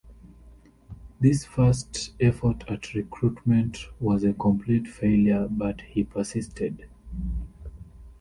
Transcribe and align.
This 1.19 1.45
first 1.45 2.13
effort 2.19 2.63
at 2.67 2.95
recruitment 2.95 3.85
was 3.99 4.23
a 4.23 4.33
complete 4.33 4.87
failure, 4.87 5.47
but 5.47 5.81
he 5.81 6.03
persisted. 6.03 6.87